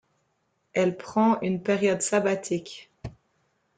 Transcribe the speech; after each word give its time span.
Elle 0.73 0.97
prend 0.97 1.39
une 1.41 1.61
période 1.61 2.01
sabbatique. 2.01 2.91